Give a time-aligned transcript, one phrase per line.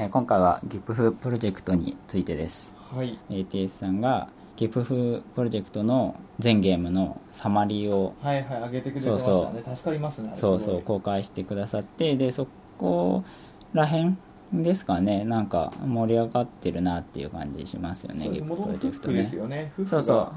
[0.00, 3.18] えー今回は GIPF プロジェクトについてですはい。
[3.28, 9.62] ATS さんが GIPF プロジェクトの全ゲームのサマリーをはいはい、上げてくれてましたね。
[9.74, 10.30] 助かりますね。
[10.36, 12.46] そうそう公開してくださってでそ
[12.78, 13.24] こ
[13.72, 14.16] ら辺
[14.52, 19.72] ですかねなんか盛り上がってるなっていう感じしますよねそうです GIPF もともプロジェクトとフックですねよね。
[19.76, 19.84] 夫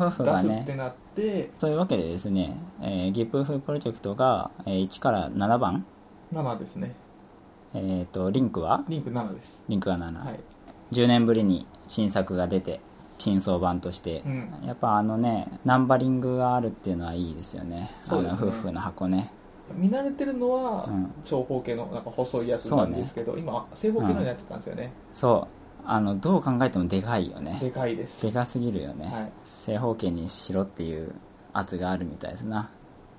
[0.10, 5.86] 婦がね出すってなって、そういうわけでですね、えー、GIPF プロジェクトが、えー1から7番
[6.34, 6.96] 7ですね。
[7.74, 8.84] えっ、とリンクは？
[8.88, 9.64] リンク7です。
[9.68, 10.40] リンクが7、はい。
[10.92, 12.82] 10年ぶりに新作が出て
[13.18, 14.54] 新装版として、うん。
[14.66, 17.96] やっぱあのねナンバリングがあるっていうのはいいですよね。
[18.02, 18.40] そうですね。
[18.42, 19.32] 夫婦の箱ね。
[19.74, 21.12] 見慣れてるのはうん。
[21.24, 24.92] 長方形のなんか細いやつなんですけど、今正方形のになっちゃったんですよね。
[25.14, 25.88] そう。
[25.88, 27.58] あのどう考えてもでかいよね。
[27.62, 28.22] でかいです。
[28.26, 29.32] でかすぎるよね、はい。
[29.44, 31.14] 正方形にしろっていう
[31.54, 32.70] 圧があるみたいですな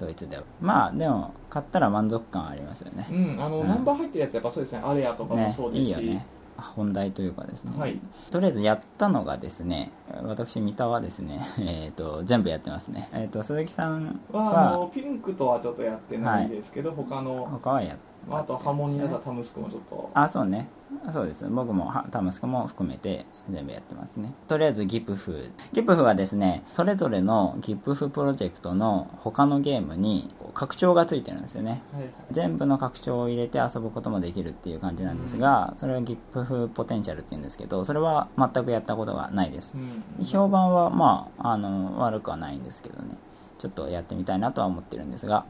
[0.03, 0.43] ドイツでは。
[0.61, 3.07] まあでも買ったら満足感ありますよね。
[3.11, 3.69] うん、あの、うん。
[3.69, 4.81] ナンバー入ってるやつやっぱそうですね。
[4.85, 5.87] アレアとかもねそうですし。
[5.87, 6.27] いいよね。
[6.57, 8.01] 本題というかですね、はい。
[8.31, 9.91] とりあえずやったのがですね
[10.23, 17.97] 私三田はですね、 えー、と全部やってますね、えー、と鈴木さんは、あはの、ピンクとはちょっとやってないですけど、他の、他はやっ
[18.29, 20.11] まあ、あと波紋になったタムスクもちょっと。
[20.15, 20.69] あそうね。
[21.13, 21.47] そうです。
[21.49, 24.33] 僕もはタムスクも含めて全部やってますね。
[24.47, 31.83] とりあえず GIPF GIPF はですねそれぞれの GIPF プロジェクトの他のゲームに拡張がついてるんですよね。
[31.93, 32.13] はいはい。
[32.31, 39.75] 全部の拡張を入れて遊ぶこともできるっていう感じなんですが、それは GIPF ポテンシャルっていうんですけどそれは全くやったことがないです。
[39.75, 40.25] うん。
[40.25, 43.17] 評判はまああの悪くはないんですけどね
[43.63, 45.47] ちょっとやってみたいなとは思ってるんですが。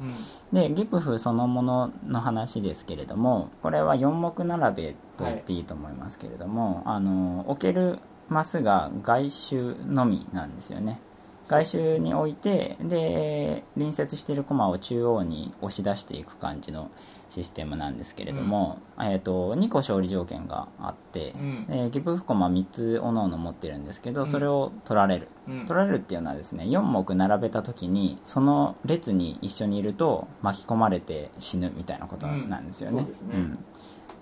[0.52, 0.54] うん。
[0.54, 11.00] で GIPF そのものの話ですけれどもこれは4目並べと言っていいと思いますけれども、あの置けるマスが外周のみなんですよね。
[11.48, 16.90] 外周に置いてで隣接しているコマを中央に押し出していく感じの
[17.34, 21.66] システムなんですけれども、えー、と2個勝利条件があって、うん。
[21.70, 24.30] えー、ギブフコマ3つおのおの持ってるんですけどうん。
[24.30, 25.66] それを取られる、うん。
[25.66, 33.30] 取られるっていうのはですね4目並べた時にその列に一緒にいると巻き込まれて死ぬみたいなことなんですよね,、うん。
[33.30, 33.34] ね。
[33.34, 33.58] うん。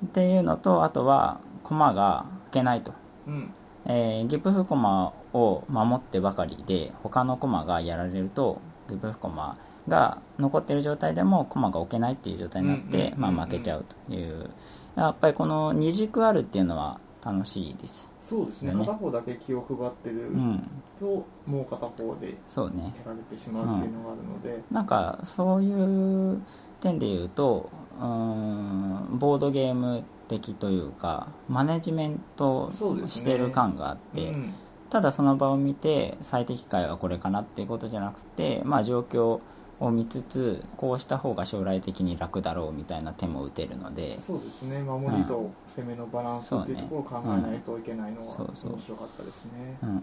[0.07, 2.93] っていうのとあとは駒が引けないと、
[3.27, 3.51] うん。
[3.87, 9.57] えーギブフコマを守ってばかりで他の駒がやられるとギブフコマ
[9.91, 14.51] が残ってる状態でも駒が置けないっていう状態になって、うんうんうんうんまあ、負けちゃうという。
[14.97, 18.09] やっぱりこの二軸あるっていうのは楽しいです。
[18.21, 18.73] そうですね。
[18.75, 18.85] ね。
[18.85, 20.71] 片方だけ気を配ってるうん。
[20.99, 22.95] と、もう片方でそうね。
[23.05, 26.41] やられてしまうっていうのがあるので、なんかそういう
[26.81, 32.71] 点で言うとうーんボードゲーム的というかマネジメント
[33.07, 34.55] してる感があって、うん。
[34.91, 39.41] ただその場を見て最適解はこれかなっていうことじゃなくて、まあ、状況を
[39.89, 44.83] 見つつこうした方が将来的に楽だろうみたいな手も打てるのでそうですね。
[44.83, 49.79] 守りと攻めのバランスっていうところを考えないといけないのは面白かったですね。
[49.83, 50.03] うん、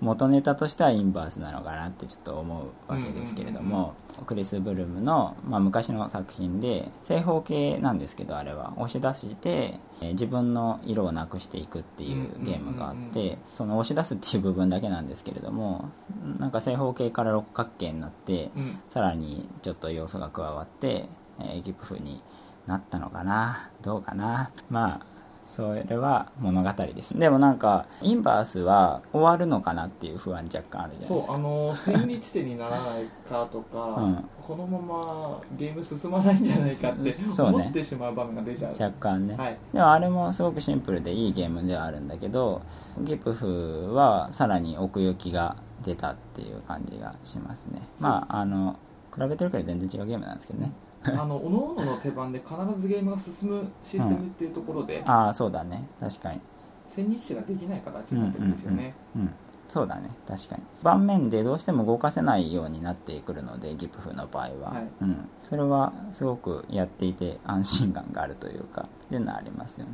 [0.00, 3.94] 元ネタとしてはインバースなのかなってちょっと思うわけですけれども、
[4.26, 15.90] クリス・ブルームの、まあ、昔の作品で正方形なんですけどあれは押し出して、えー自分の色をなくしていくっていうゲームがあってその押し出すっていう部分だけなんですけれども
[16.38, 18.80] なんか正方形から六角形になってうん。
[18.88, 21.08] さらにちょっと要素が加わって、
[21.40, 22.22] えーギプフに
[22.66, 24.50] なったのかなどうかな。
[24.70, 25.13] まあ
[25.46, 27.18] それは物語です。
[27.18, 31.34] でもなんかインバースは終わるのかなっていう不安若干あるじゃないそうですか。
[31.34, 34.24] あの千日手にならないかとか、うん。
[34.46, 37.56] このままゲーム進まないんじゃないかってそうね。
[37.56, 38.72] 思ってしまう場面が出ちゃう。
[38.72, 39.58] 若干ね、はい。
[39.72, 42.62] でもあれもすごくシンプルでいいゲームではあるんだけど
[43.00, 47.82] ギプフはさらに奥行きが出たっていう感じがしますね。
[48.00, 48.78] まああの
[49.14, 50.72] 比べてるけど全然違うゲームなんですけどね
[51.12, 55.86] あの各々の手番で必ずゲームが進むシステムっていうところで、ああそうだね。
[56.00, 56.40] 確かに。
[56.88, 60.08] 千日手ができない形になってるんですよね、うんうんうんうんそうだね。
[60.26, 60.62] 確かに。
[60.82, 64.88] 盤面でどうしても動かせないようになってくるのでギプフの場合は、はい。
[65.02, 69.92] うん、それはすごくやっていて安心感があるというかっていうのはありますよね。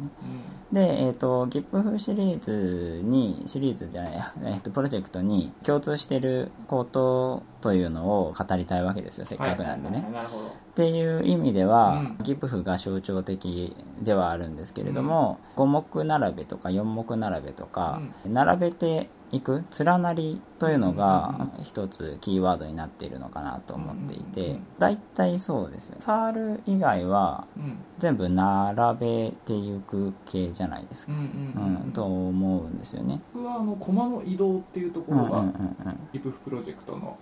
[0.73, 10.13] で、えー、とギプフシリーズにシリーズじゃないや、えー、とプロジェクトに共通していることというのを語りたいわけですよせっかくなんでね、はい。
[10.15, 12.17] はいっていう意味では、うん。
[12.23, 19.65] ギプフが象徴的ではあるんですけれども、5目並べとか4目並べとか、並べていく？
[19.79, 27.79] 連なりというのが一つキーワードになっているのかなと思っていてうん大体そうですねサール以外はうん。
[27.99, 31.13] 全部並べていく系じゃないですか、
[31.93, 33.21] と思うんですよね。
[33.35, 35.45] 僕はあの駒の移動っていうところが
[36.13, 37.19] リプフプロジェクトの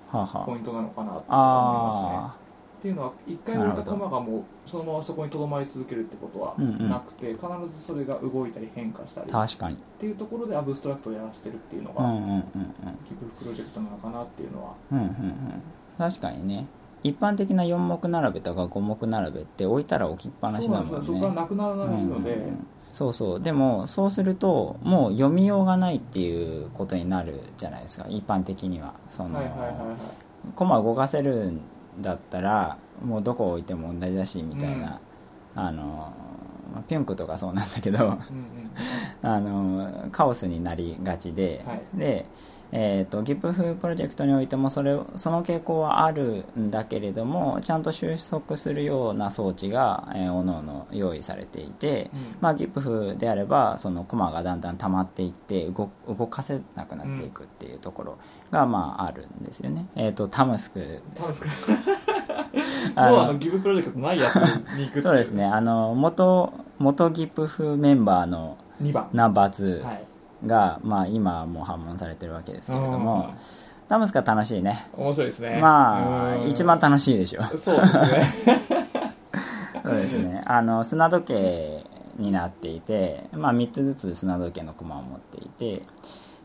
[0.47, 2.48] ポイントなのかなと思いますね
[2.79, 6.89] っていうのは一回置いた駒がもうそのままそこにとどまり続けるってことはうんうん。
[6.89, 7.43] なくて、必
[7.73, 9.77] ずそれが動いたり変化したりっ確かに。
[9.99, 12.35] ていうところでアブストラクトをやらせてるっていうのが、うんうんうんうん。
[12.35, 12.45] ギ
[13.21, 14.75] ブフプロジェクトなのかなっていうのは。
[14.93, 15.13] うんうんうん。
[15.99, 16.67] 確かにね。
[17.03, 21.15] 一般的な4目並べとか5目並べって置いたら置きっぱなしそうなんだもんねですよ。
[21.15, 22.67] そこからなくならないので、うんうんうん。
[22.93, 23.41] そうそう。
[23.41, 28.07] でもそうするともう読みようがないっていうことになるじゃないですか。
[28.09, 28.95] 一般的には。
[29.09, 29.75] その、はいはいはいはい。
[30.55, 31.61] コマ動かせるん
[32.01, 35.01] だったらもうどこ置いても同じだしみたいな、
[35.55, 36.13] あの
[36.73, 38.05] まあピュンクとかそうなんだけど。
[38.05, 38.19] うんうん。
[39.23, 41.83] あのカオスになりがちで、はい。
[41.95, 42.27] で、
[42.71, 52.37] えー、と GIPF プロジェクトにおいてもそれをその傾向はあるんだけれどもちゃんと収束するような装置が、えー、おのおの用意されていて、うん。
[52.41, 58.19] まあ、GIPF であればそのコマがだんだん溜まっていって動動かせなくなっていくっていうところ
[58.51, 60.79] が、まあ、あるんですよね、えー、とタムスク。
[60.81, 61.49] ですタムスク。
[62.95, 64.35] あのギブプロジェクトないやつ
[64.77, 65.45] に行くそうですね。
[65.45, 69.09] あの元元 GIPF メンバーの2番。
[69.13, 70.05] ナンバー2、はい
[70.47, 73.35] が、まあ、今はもう破門されてるわけですけれども
[73.89, 74.87] タムスカ楽しいね。
[74.95, 75.59] 面白いですね。
[75.61, 76.49] まあうん。
[76.49, 77.43] 一番楽しいでしょ。
[77.57, 78.35] そうですね。
[79.83, 80.43] そうですね。
[80.45, 81.85] あの砂時計
[82.19, 85.83] になっていて、まあ、3つずつ砂時計の駒を持っていて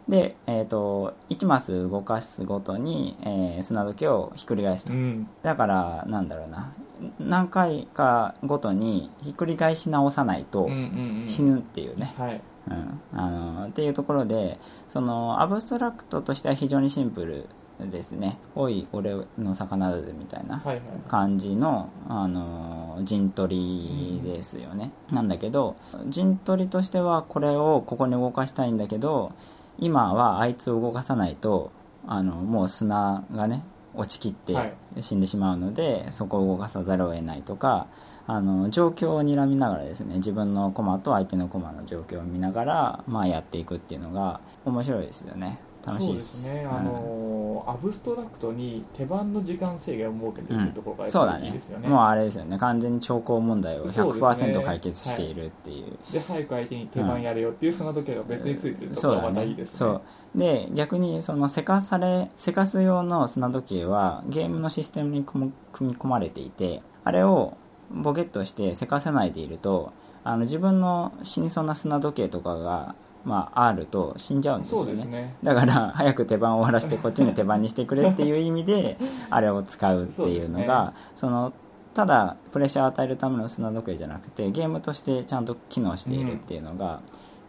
[0.08, 5.28] で、えー、と1マス動かすごとに、えー砂時計をひっくり返すと、うん。
[5.42, 6.72] だからなんだろうな。
[7.20, 11.30] 何回かごとにひっくり返し直さないとうんうんうん。
[11.30, 14.58] 死ぬっていうね、はいうん、あのっていうところで
[14.90, 17.50] そのアブストラクトとしては非常にシンプル
[17.92, 20.84] ですね「おい俺の魚だぜ」みたいなはいはい。
[21.08, 25.76] 感じの、あの陣取りですよね、なんだけど
[26.08, 29.32] 陣取りとしてはこれをここに動かしたいんだけど
[29.80, 31.72] 今はあいつを動かさないと
[32.08, 33.64] あのもう砂がね
[33.96, 34.74] 落ちきってはい。
[35.02, 37.88] 死んでしまうので、そこを動かさざるを得ないとか
[38.26, 45.60] あの状況を睨みながらですね自分の駒と相手の駒の状況を見ながら、まあ、やっていくっていうのが面白いですよね。
[45.86, 46.42] 楽しいです。
[46.42, 46.78] そうですね、うん。
[46.78, 51.42] あのアブストラクトに手番の時間制限を設けてるっていうところがやっぱそうだね。
[51.42, 52.58] りいいですよね,、もうあれですよね。
[52.58, 54.54] 完全に兆候問題をそうですね。
[54.54, 56.14] 100%解決しているっていう。
[56.14, 59.78] で早く相手に手番やれよっていうその時が別についてるところがまたいいですね。
[59.78, 60.02] そう。
[60.36, 67.58] で逆にそのせかされせかす用の砂時計はゲームのシステムに組み込まれていてあれを
[67.94, 69.94] ボケっとしてせかせないでいると
[70.24, 72.96] あの自分の死にそうな砂時計とかが、
[73.26, 75.36] まあ、あると死んじゃうんですよそうねですね。
[75.44, 78.98] だから早く手番を終わらせてこっちに手番にしてくれっていう意味で
[79.30, 81.54] あれを使うっていうのがその
[81.94, 87.02] ただプレッシャーを与えるための砂時計じゃなくてゲームとしてちゃんと機能しているっていうのが、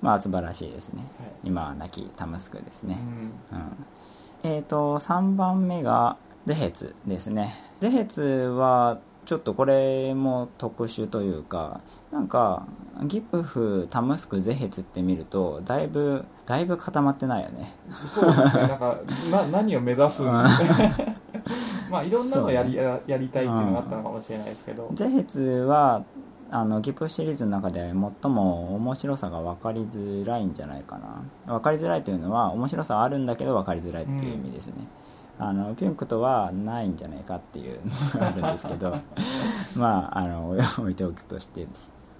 [0.02, 1.02] まあ素晴らしいですね。
[1.18, 1.30] はい。
[1.44, 2.98] 今は亡きタムスクですね、
[3.52, 3.58] うん。
[3.58, 3.86] うん。
[4.42, 7.54] えー、と3番目がゼヘツですね。
[7.80, 11.80] ゼヘツはちょっとこれも特殊というか
[12.12, 12.66] なんか
[13.04, 17.74] ギプフタムスクゼヘツって見るとだいぶだいぶ固まってないよね。
[18.06, 18.68] そうですね。
[18.68, 18.98] なんか
[19.30, 20.30] な何を目指すうん
[21.90, 26.02] まあいろんなのやりややりたいっていうのがあったのかもしれないですけど、ゼヘツは
[26.50, 27.92] あのギプフシリーズの中で
[28.22, 30.98] 最も面白さが分かりづらいんじゃないか
[31.46, 31.52] な。
[31.54, 34.74] 分かりづらいというのは面白さはあるんだけど分かりづらいっていう意味ですね、
[35.38, 37.80] あのピュンクとはないんじゃないかっていう
[38.14, 38.96] のがあるんですけど
[39.76, 41.66] まああの 置いておくとして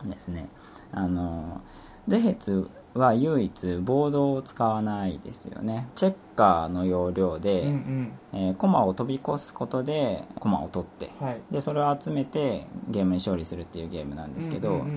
[0.05, 0.49] ですね。
[0.93, 1.61] あの
[2.07, 5.89] ゼヘツは唯一ボードを使わないですよね。
[5.97, 8.13] チェッカーの要領で、うんうん。
[8.33, 11.41] えーコマを飛び越すことでコマを取ってはい。
[11.51, 14.93] でそれを集めてゲームに勝利するっていうゲームなんですけど、うんうんうん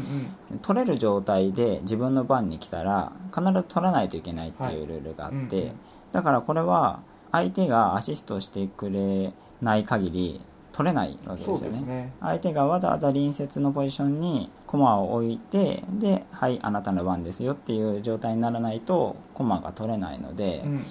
[0.51, 0.59] うん。
[0.59, 5.75] 取れる状態で自分の番に来たら必ず取らないといけないっていうルールがあって、はいうんうん。
[6.11, 6.99] だからこれは
[7.31, 10.41] 相手がアシストしてくれない限り
[10.71, 11.81] 取れないわけですよね。
[11.81, 12.13] ね。
[12.21, 20.85] 相手がわざわざ隣接のポジションに駒を置いてで「はいあなたの番ですよ」っていう状態にならないと駒が取れないのでう、ん。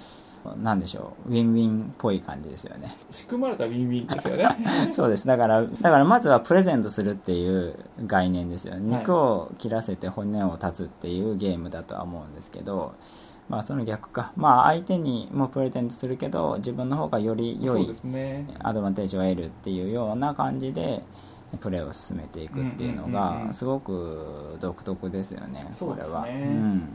[0.63, 1.29] なんでしょう。
[1.29, 2.95] ウィンウィンっぽい感じですよね。
[3.11, 4.47] 仕組まれたウィンウィンですよね。
[4.93, 5.27] そうです。
[5.27, 7.75] だからだからまずはプレゼントするっていう
[8.05, 8.97] 概念ですよね。
[8.99, 12.93] 肉を切らせて骨を断つっていうゲームだとは思うんですけど
[13.49, 14.31] まあその逆か。
[14.35, 17.89] まあ相手にもプレゼントするけど自分の方がより良い
[18.59, 21.01] アドバンテージを得るっていうような感じで
[21.59, 26.89] プレーを進めていくっていうのがすごく独特ですよね、これは、うん、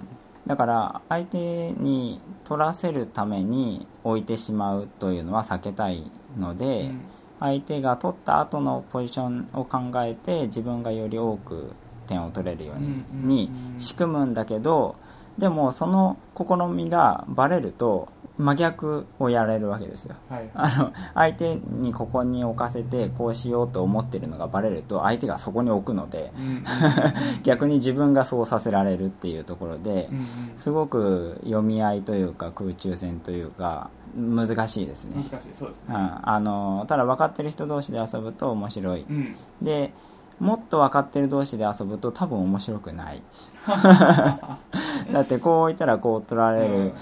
[0.46, 7.00] だから相手に取らせるために置いてしまうというのは避けたいので、うん。
[7.42, 11.72] 相手が取った後のポジションを考えて自分がより多く
[12.06, 14.94] 点を取れるように,、に仕組むんだけど
[15.38, 18.08] でもその試みがバレると
[18.38, 20.16] 真逆をやられるわけですよ。
[20.28, 20.50] はい。
[20.54, 26.64] あの相手にここに置かせてこうしようと思ってるのがバレると相手がそこに置くのでうん
[27.44, 30.26] 逆に自分がそうさせられるっていうところでうんうん。
[30.56, 35.22] すごく読み合いというか空中戦というか難しいですね。
[36.22, 39.06] あのただ分かってる人同士で遊ぶと面白い。
[39.08, 39.36] うん。
[39.60, 39.92] で
[40.40, 43.22] もっと分かってる同士で遊ぶと多分面白くない
[45.12, 46.92] だってこう置いたらこう取られる、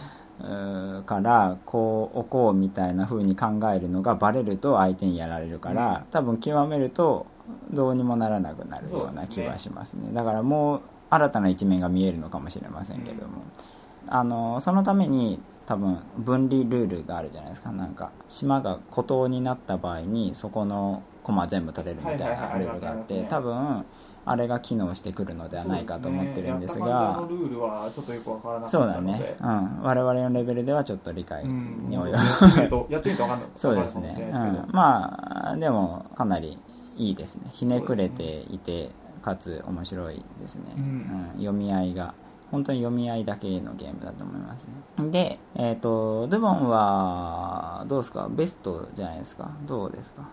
[0.40, 7.26] うーからこう置こうみたいな風に考えるのがバレると相手にやられるから、多分極めると
[7.72, 10.10] どうにもならなくなるような気はしますね。
[10.12, 13.42] だからもう新たな一面が見えるのかもしれませんけれども、
[14.06, 17.70] あのそのために多分分離ルールがあるじゃないですか。
[17.72, 23.84] なんか島が孤島になった場合にそこの駒全部取れるみたいなルールがあって多分
[24.26, 26.90] あれが機能してくるのではないかと思ってるんですそうね。
[26.90, 34.14] やがった感じのルールはちょっとよくわからなかそうだね、うん、我々のレベルではちょっと理解うんに及ぶ、やってみるとやってみるとわかんないそうですね。
[34.16, 36.58] ですうん、まあでもかなり
[36.96, 37.50] いいですね。
[37.52, 38.90] ひねくれていて、
[39.22, 40.82] かつ面白いですね、うん。
[40.82, 40.86] う
[41.38, 41.40] ん。
[41.40, 42.14] 読み合いが
[42.50, 44.64] 本当に読み合いだけのゲームだと思います。
[45.02, 48.28] ねでえっ、とドゥボンはどうですか？
[48.30, 49.50] ベストじゃないですか？
[49.66, 50.28] どうですか？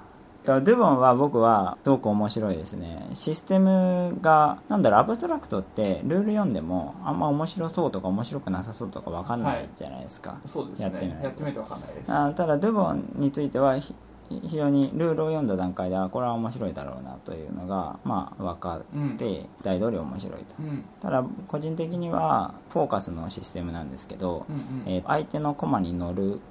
[0.62, 3.10] ドゥボンは僕はすごく面白いですね。
[3.13, 10.86] システムがなんだろうアブストラクトってルール読んでもあんま面白そうとか面白くなさそうとか分かんないじゃないですか、そうですね。
[10.86, 11.25] やってみないと。
[11.25, 12.12] やってみないとわかんないです。
[12.12, 13.94] あただドゥボンについてはひ
[14.30, 20.56] 非常にルールを読んだ段階ではこれは面白いだろうなというのがまあ分かって大通り面白いと。
[20.60, 20.84] うん。
[21.01, 24.84] ただ個人的にはフォーカスのシステムなんですけど、うんうん。
[24.86, 26.42] えー相手の駒に乗る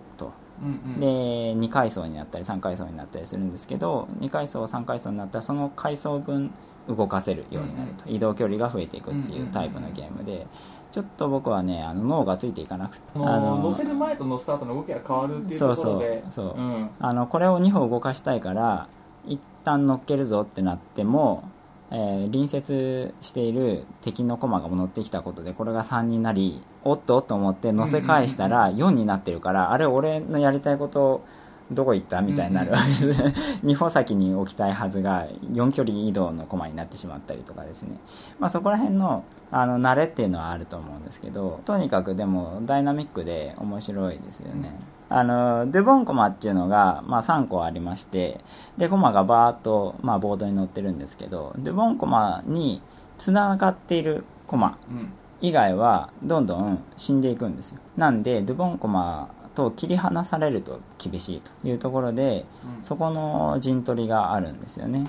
[0.99, 1.07] で
[1.55, 6.51] 2階層になったり3階層になったりするんですけど2階層3階層になったらその階層分
[6.89, 8.09] 動かせるようになると。
[8.09, 10.47] 移動距離が増えていくっていうタイプのゲームで
[10.93, 16.23] ちょっと僕はねあの脳がついていかなくてあの乗せる前と乗スタートの動きが変わるっていうところで。
[16.31, 16.55] そうそう。
[16.55, 16.61] そう。
[16.61, 16.91] うん。
[16.99, 18.89] あのこれを2歩動かしたいから
[19.27, 21.51] 一旦乗っけるぞってなっても、
[21.90, 31.25] えー隣接している敵の駒が乗ってきたことでこれが3になりおっとと思って乗せ返したら4になってるからあれ俺のやりたいこと
[31.71, 33.23] どこ行ったみたいになるわけで す
[33.64, 37.97] 2歩先に置きたいはずが4距離移動の駒になってしまったりとかですね、
[38.38, 44.75] まあ、そこら辺のあの慣れっていうのはあると思うんですけどとにかくでもダイナミックで面白いですよね、
[45.09, 48.41] あのデボンコマっていうのが、まあ、3個ありまして
[48.77, 52.83] でコマがバーっと、まあ、ボードに載ってるんですけどデボンコマに
[53.19, 57.79] つながっているコマうん以外はどんどん死んでいくんですよ。
[57.97, 62.47] なんでデボンコマと切り離されると厳しいというところで
[62.79, 62.83] うん。
[62.83, 65.05] そこの陣取りがあるんですよね。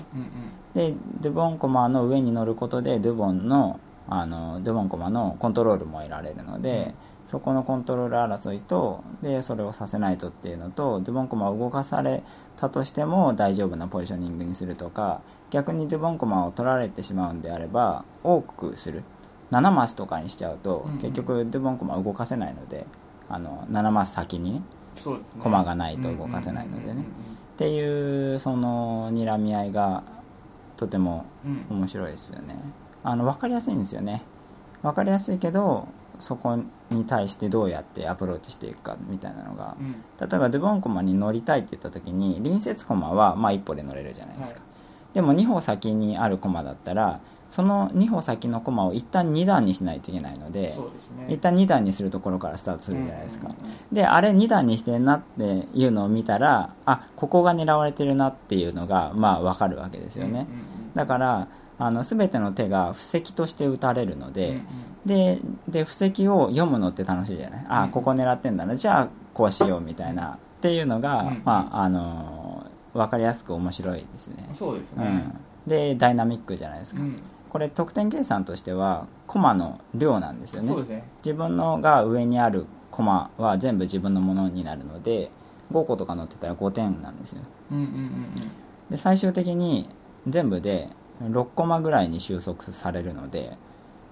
[0.74, 0.92] うんうん。
[0.92, 6.94] でデボンコマの上に乗ることでデボンのあのデボンコマのコントロールも得られるので、
[7.26, 12.22] そこのコントロール争いとでそれをさせないとっていうのとデボンコマを動かされ
[12.56, 19.04] たとしても大丈夫なポジショニングにするとか逆にデボンコマを取られてしまうんであれば多くする。
[19.50, 20.98] 7マスとかにしちゃうと、うんうん。
[20.98, 22.86] 結局デボンコマ動かせないので
[23.28, 24.62] あの7マス先にね
[24.98, 25.42] そうですね。
[25.42, 27.02] 駒がないと動かせないのでね。
[27.02, 30.02] っていうその睨み合いが
[30.76, 31.78] とてもうんうんうん。
[31.80, 32.56] 面白いですよね
[33.08, 34.22] あの分かりやすいんですよね。
[34.82, 35.88] 分かりやすいけど
[36.20, 36.58] そこ
[36.90, 39.76] に対してどうやってアプローチしていくかみたいなのが。
[39.80, 39.92] うん。
[40.20, 44.66] 例えばデボンコマに乗りたいって言った時に隣接コマはまあ1歩で乗れるじゃないですか、は
[45.12, 45.14] い。
[45.14, 51.26] でも2歩先にあるコマだったらその2歩先のコマを一旦2段にしないといけないのでですね。
[51.28, 53.48] 一旦2段にするところからスタートするじゃないですか、
[53.90, 60.46] であれ2段にしてんなっていうのを見たらあここが狙われてるなっていうのがまあ分かるわけですよね、
[60.94, 61.48] だから
[61.78, 64.62] あの全ての手が布石として打たれるので、うんうん。
[65.06, 67.66] でで布石を読むのって楽しいじゃない？
[67.68, 67.90] あ、うん。
[67.90, 68.76] ここ狙ってんだな。
[68.76, 70.38] じゃあこうしようみたいな。
[70.58, 75.04] っていうのが、うんまああの分かりやすく面白いですね、うそうですね。
[75.04, 77.22] ん、でダイナミックじゃないですか、うん。
[77.48, 80.68] これ得点計算としてはコマの量なんですよね。
[80.68, 81.04] そうですね。
[81.24, 85.30] 自分のが上にあるコマは全部自分のものになるので
[85.70, 87.42] 5個とか載ってたら5点なんですよ。
[87.70, 88.24] うんうんうん。
[88.90, 89.88] で最終的に
[90.26, 90.88] 全部で
[91.22, 93.56] 6コマぐらいに収束されるので、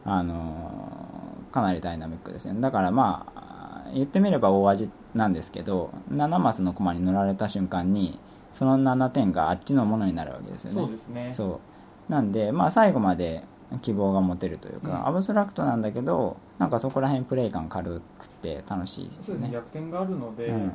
[0.05, 2.61] あのーかなりダイナミックですね。
[2.61, 8.21] だからまあ言ってみれば大味なんですけど7マスのコマに乗られた瞬間に
[8.53, 10.77] その7点があっちのものになるわけですよね。
[10.77, 11.33] そうですね。
[11.35, 11.61] そ
[12.09, 12.13] う。
[12.13, 13.45] なんで、まあ、最後まで
[13.83, 15.09] 希望が持てるというか、うん。
[15.09, 19.49] アブストラクトなんだけどなんかそこら辺プレイ感軽くて楽しいですそうですね。
[19.49, 20.73] ね逆転があるので、うん。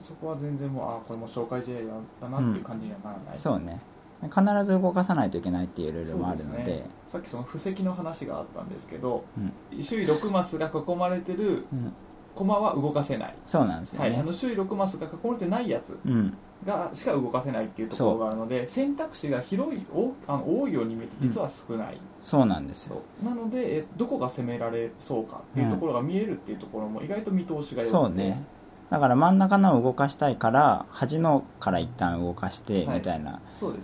[0.00, 1.80] そこは全然もうあこれも紹介試合
[2.20, 3.80] だなっていう感じにはならない、そうね
[4.22, 6.64] 必ず動かさないといけないっていうルールもあるので。
[6.64, 6.90] ね。
[7.08, 9.24] さっきその布石の話があったんですけど
[9.72, 9.82] うん。
[9.82, 11.92] 周囲6マスが囲まれてるうん。
[12.34, 16.36] 駒は動かせない、そうなんですよはい、あね、の周囲6マスが囲まれてないやつうん。
[16.64, 23.00] がしか動かせないっていうところがあるので選択肢が広い多あの多いように見えて実は少ない、そうなんですよ。
[23.24, 27.90] なのでえどこが攻められそうかっていうところが見えるっていうところも意外と見通しが良くて。
[27.90, 28.44] そうね
[28.90, 32.98] だから真ん中のを動かしたいから端のから一旦動かしてはい。
[32.98, 33.40] みたいな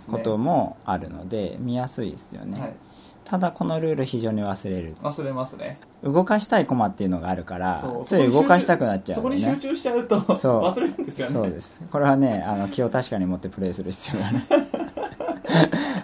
[0.09, 2.75] こともあるので見やすいですよね、はい、
[3.23, 4.95] ただこのルール非常に忘れる。
[5.01, 5.79] 忘れますね。
[6.03, 10.61] 動かしたいコマっていうのがあるからつい動かしたくなっちゃそうこに集ね中しちゃうとそう。
[10.63, 11.33] 忘れるんですよね。
[11.33, 11.81] そうです。
[11.91, 14.47] これはねあの気を確かに持ってプレイする必要がね、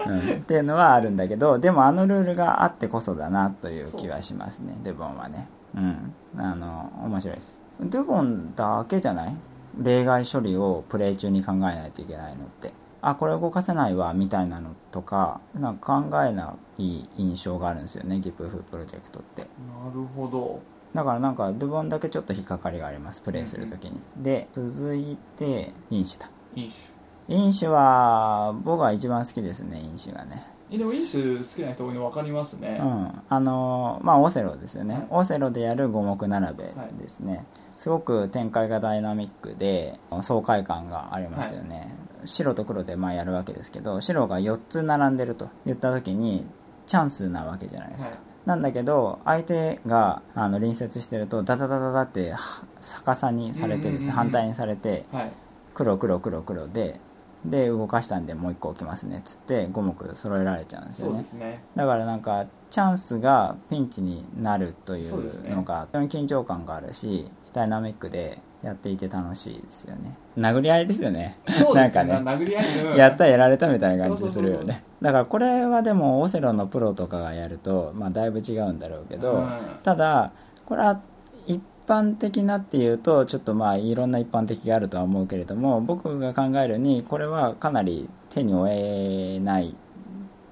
[0.08, 4.76] うん、っていうのはあるんだけどでもあのルールがあってこそだなという気はしますね。
[4.84, 5.48] デボンはね。
[5.76, 6.14] うん。
[6.38, 9.36] あの面白いですデボンだけじゃない？
[9.78, 12.72] 例外処理をプレイ中に考えないといけないのって。
[13.04, 19.42] あこれ動かせないわみたいなのとかなんか考えない印象があるんですよねギプフプロジェクトって。
[19.42, 19.48] な
[19.92, 20.60] るほど。
[20.94, 26.30] だからなんかドゥボンだけちょっと引っかかりがありますプレイするときに、で続いて飲酒だ。
[26.54, 26.92] 飲酒。
[27.34, 30.46] 飲酒は僕は一番好きですね飲酒がね。
[30.70, 33.22] えでも飲酒好きな人多いの分かりますね、うん。
[33.30, 35.08] あのまあオセロですよね、はい。
[35.10, 37.46] オセロでやる五目並べですね、
[37.82, 41.96] すごく展開がダイナミックで爽快感がありますよね、
[42.26, 46.46] 白と黒でまあやるわけですけど白が4つ並んでると言った時に
[46.86, 48.20] チャンスなわけじゃないですか、はい。
[48.46, 55.32] なんだけど相手があの隣接してるとダダダダダっては逆さにされてですね、反対にされてはい。
[55.74, 57.00] 黒黒黒黒で
[57.46, 61.26] で動かしたんでもう1個置きますねっつって5目揃えられちゃうんですよね。
[61.34, 61.64] ね。
[61.76, 70.16] だからなんかチャンスがピンチになるというのが非常に緊張感があるしダイナミックでやっていて楽しいですよね。
[70.38, 71.38] 殴り合いですよね。
[71.48, 71.74] そうですね。
[71.74, 72.14] なんかね。
[72.14, 72.96] 殴り合いの。
[72.96, 74.84] やったやられたみたいな感じするよね。
[75.02, 79.60] だからこれはでもオセロのプロとかがやると、まあ、だいぶ違うんだろうけど、うん。
[79.84, 80.32] ただ
[80.66, 81.02] これは
[81.48, 89.76] 一般的なっていうとちょっとまあいろんな一般的があるとは思うけれども僕が考えるにこれはかなり手に負えない。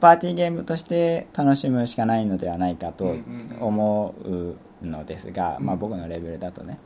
[0.02, 3.16] パーティーゲームとして楽しむしかないのではないかと
[3.60, 4.16] 思
[4.82, 5.66] うのですが、うん。
[5.66, 6.80] まあ僕のレベルだとね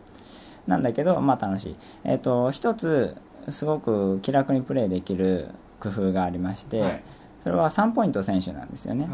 [0.67, 1.75] なんだけどまあ楽しい。
[2.03, 3.15] えっ、と一つ
[3.49, 7.03] すごく気楽にプレイできる工夫がありまして、はい。
[7.43, 9.07] それは3ポイント選手なんですよね、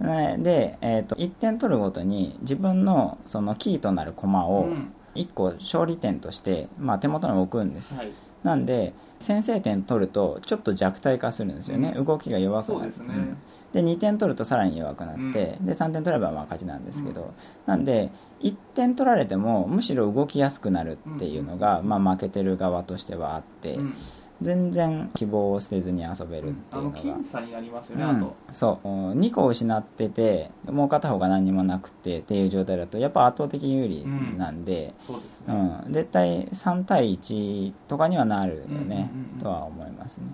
[0.00, 0.34] はい。
[0.36, 4.92] ねで、えー、と1点取るごとに自分のそのキーとなる駒をうん。
[5.14, 7.90] 1個勝利点として、まあ、手元に置くんです。
[7.90, 8.12] よはい。
[8.42, 12.04] なんで先制点取るとちょっと弱体化するんですよね、うん。
[12.04, 12.92] 動きが弱くなる。
[12.92, 13.14] そうですね。
[13.14, 13.36] ん
[13.72, 17.32] で2点取るとさらに弱くなって、で3点取ればまあ勝ちなんですけど、
[17.66, 23.94] なんで1点取られてもむしろ動きやすくなるっていうのが、まあ、負けてる側としてはあって、うん。
[24.42, 28.16] 全然希望を捨てずに遊べるっていうのが、僅差になりますよね、うん。
[28.16, 28.36] あと。
[28.52, 28.88] そう。
[28.88, 34.06] 2個失っててもう片方が何にもなくてっていう状態だとやっぱ圧倒的有利
[34.38, 35.84] なんで、そうですうね、ん。
[35.90, 38.90] 絶対3対1とかにはなるよね、うんうんうん
[39.34, 39.40] うん。
[39.42, 40.24] とは思いますね、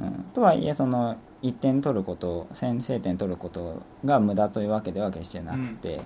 [0.00, 6.00] うん、とはいえその1点取ること先制点取ることが無駄というわけでは決してなくて、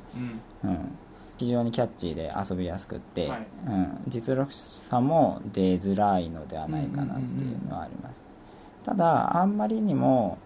[0.65, 0.71] うん。
[0.71, 0.99] うん。
[1.39, 3.47] 非常にキャッチーで遊びやすくって、はい。
[3.67, 8.21] うん、実力差も出づらいのではないかなっていうのはあります、
[8.85, 10.39] ただあんまりにも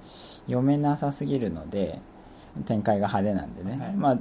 [0.47, 2.01] 読めなさすぎるので
[2.67, 3.93] 展開が派手なんでね、はい。
[3.95, 4.19] まあ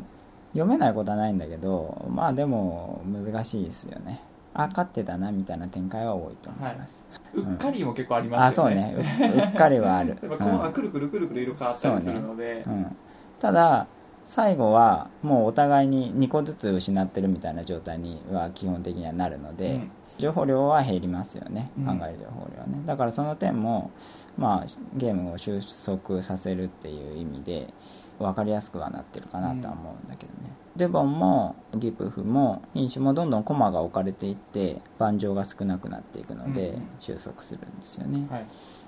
[0.53, 4.21] 読めないことはないんだけどまあでも難しいですよね
[4.63, 8.93] あ勝ってたなみたいな展開は多いと思います、うっかりも結構ありあそうますよね。
[8.93, 12.95] ねううっかりはある、やっぱ駒がくるくるくるくる色変わったりするので、うんうん。
[13.39, 13.87] ただ
[14.25, 19.91] 最後はもうお互いに2個ずつ失ってるみたいな状態には基本的にはなるので、うん。
[20.19, 21.71] 情報量は減りますよね。
[21.79, 21.85] うん。
[21.99, 23.91] 考える情報量はね、だからその点も、
[24.37, 27.73] まあ、ゲームを収束させるっていう意味で
[28.19, 36.87] 分かりやすくはなってるかなとは思うんだけどね、デボンもギプフも品種もどんどんコマが置かれていって盤上が少なくなっていくのでうんうん。
[36.99, 38.47] 収束するんですよね、はい、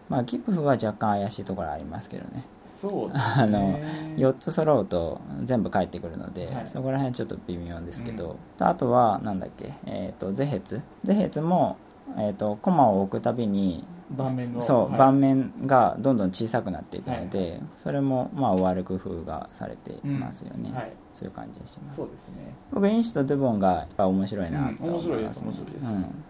[0.09, 2.45] まあギプフは若干怪しいところありますけどね。
[2.65, 3.33] そうですね。
[3.37, 3.79] あの
[4.17, 6.69] 4つ揃うと全部返ってくるので、はい。
[6.71, 10.81] そこら辺ちょっと微妙ですけど、あとはなんだっけ、えー、とゼヘツ。
[11.03, 11.77] ゼヘツも、
[12.17, 14.61] えー、とコマを置くたびに盤面の。
[14.61, 14.99] そう、はい。
[14.99, 21.95] 盤面がどんどん小さくなっていくので、それもまあ終わる工夫がされていますよね、はい、そういう感じにしてます。
[21.97, 22.53] そうですね。
[22.71, 24.87] 僕インシとデボンがやっぱ面白いなと思います、ね。
[24.87, 25.85] うん面白いです面白いです。
[25.85, 26.23] うん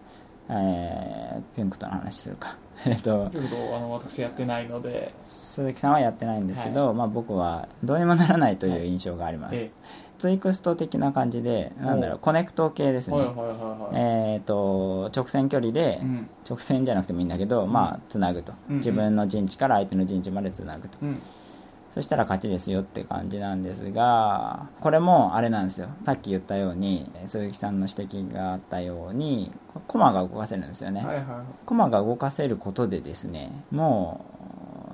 [0.48, 2.56] えーピンクとの話するか。
[2.84, 3.30] えっと。
[3.32, 9.70] あの私やってないので、鈴木さんはやってないんですけど、まあ、僕はどうにもならないという印象があります、え
[10.22, 16.28] ツイクスト的な感じでなんだろうおコネクト系ですね、はいはいはいはい、えっ、と直線距離で、うん。
[16.48, 18.78] 直線じゃなくてもいいんだけど、まあつなぐと、うんうん。
[18.78, 20.96] 自分の陣地から相手の陣地までつなぐと。
[21.02, 21.20] うん。
[21.92, 25.88] そしたら勝ちですよって感じなんですがこれもあれなんですよ。
[26.06, 29.50] さっき言ったように鈴木さんの指摘があったように
[29.88, 31.24] 駒が動かせるんですよね、はいはい
[31.66, 34.24] 駒が動かせることでですねも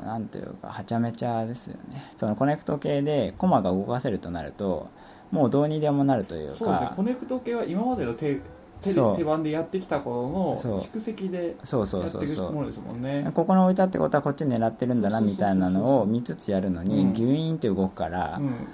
[0.02, 2.12] うなんというかはちゃめちゃですよね。
[2.16, 4.88] そのコネクト系で駒が動かせるとなると
[5.30, 6.88] もうどうにでもなるというそうですね。
[6.88, 8.40] かコネクト系は今までの手
[8.80, 12.28] 手手番でやってきた頃の蓄積でそうそやってうそう。
[12.28, 13.30] そういくものですもんね。
[13.34, 17.12] ここに置いたってことはこっち狙ってるんだなみたいなのを見つつやるのにうん。
[17.12, 18.68] ギュイーンって動くから、うん。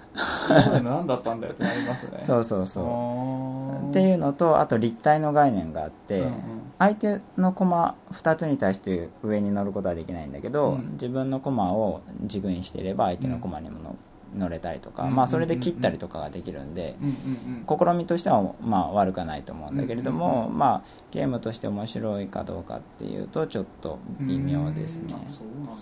[0.48, 2.18] 今までの何だったんだよってなりますね。
[2.20, 3.86] そうそうそう。
[3.86, 6.34] うっていうのとあと立体の概念があって、うんうん。
[6.78, 10.92] 相手の駒2つに対して上に乗ることはできないんだけど、うん。
[10.92, 13.96] 自分の駒を軸にしていれば相手の駒にもの
[14.36, 16.96] 乗れたりとか、うんまあ、それで切ったりとかができるんで、
[17.68, 25.04] 試みとしてはまあ悪くはないと思うんだけれども、まあ、ゲームとして面白いかどうかっていうとちょっとうん微妙ですね。
[25.10, 25.76] うんあ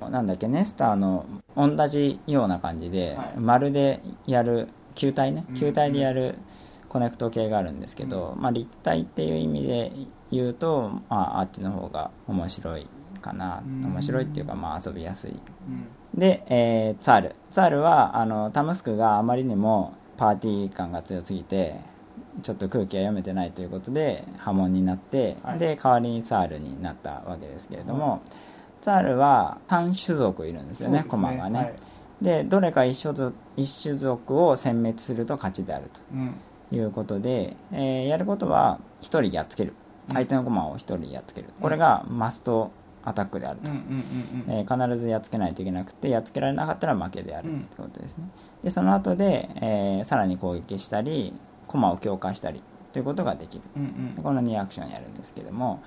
[0.00, 3.32] そうなんだっけネスターの同じような感じで、はい。
[3.36, 6.36] 丸でやる球体ねうん球体でやる
[6.88, 9.92] コネクト系があるんですけど、まあ、立体っていう意味で
[10.30, 12.86] 言うと、まあ、あっちの方が面白い
[13.20, 13.62] かな。
[13.66, 13.84] うん。
[13.84, 15.32] 面白いっていうか、まあ、遊びやすい。
[15.32, 15.86] うん
[16.18, 17.34] で、えーツァール。
[17.52, 21.80] ツァールはあのタムスクがあまりにもパーティー感が強すぎて
[22.42, 25.58] ちょっと空気が読めてないということで波紋になって、はい。
[25.58, 28.20] で代わりにツァールになったわけですけれども、
[28.82, 31.74] ツァールは3種族いるんですよねそうですコマがね、はい。
[32.20, 36.34] でどれか一種族一種族を殲滅すると勝ちであるうん。
[36.70, 39.74] ということで、えーやることは1人やっつける。
[40.08, 40.14] うん。
[40.14, 42.72] 相手の駒を1人やっつける、これがマスト
[43.08, 43.70] アタックであると。
[44.48, 47.60] えー必ずやっつけないといけなくてやっつけられなかったら負けであるうん。
[47.60, 48.24] ってことですね、
[48.64, 51.32] でその後で、えーさらに攻撃したり
[51.66, 53.62] 駒を強化したりということができる。
[53.76, 54.14] うんうん。
[54.14, 55.82] でこの2アクションやるんですけども